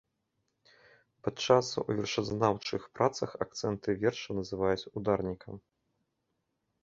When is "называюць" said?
4.39-4.89